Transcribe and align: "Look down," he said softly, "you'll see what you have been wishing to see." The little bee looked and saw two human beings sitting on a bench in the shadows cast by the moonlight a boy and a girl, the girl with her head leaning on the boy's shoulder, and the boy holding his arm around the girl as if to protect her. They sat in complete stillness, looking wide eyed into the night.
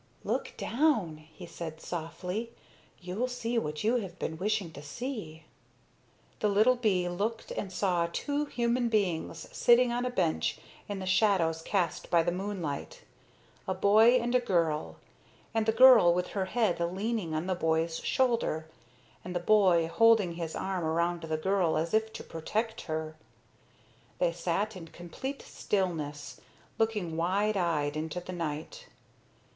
"Look 0.23 0.55
down," 0.57 1.17
he 1.31 1.45
said 1.45 1.79
softly, 1.79 2.51
"you'll 3.01 3.27
see 3.27 3.59
what 3.59 3.83
you 3.83 3.97
have 3.97 4.17
been 4.17 4.35
wishing 4.39 4.71
to 4.71 4.81
see." 4.81 5.43
The 6.39 6.49
little 6.49 6.75
bee 6.75 7.07
looked 7.07 7.51
and 7.51 7.71
saw 7.71 8.07
two 8.11 8.45
human 8.45 8.89
beings 8.89 9.47
sitting 9.51 9.91
on 9.91 10.03
a 10.03 10.09
bench 10.09 10.57
in 10.89 10.97
the 10.97 11.05
shadows 11.05 11.61
cast 11.61 12.09
by 12.09 12.23
the 12.23 12.31
moonlight 12.31 13.03
a 13.67 13.75
boy 13.75 14.15
and 14.19 14.33
a 14.33 14.39
girl, 14.39 14.95
the 15.53 15.71
girl 15.71 16.11
with 16.15 16.29
her 16.29 16.45
head 16.45 16.79
leaning 16.79 17.35
on 17.35 17.45
the 17.45 17.53
boy's 17.53 17.99
shoulder, 17.99 18.65
and 19.23 19.35
the 19.35 19.39
boy 19.39 19.85
holding 19.87 20.33
his 20.33 20.55
arm 20.55 20.83
around 20.83 21.21
the 21.21 21.37
girl 21.37 21.77
as 21.77 21.93
if 21.93 22.11
to 22.13 22.23
protect 22.23 22.81
her. 22.89 23.15
They 24.17 24.31
sat 24.31 24.75
in 24.75 24.87
complete 24.87 25.43
stillness, 25.43 26.41
looking 26.79 27.17
wide 27.17 27.55
eyed 27.55 27.95
into 27.95 28.19
the 28.19 28.33
night. 28.33 28.87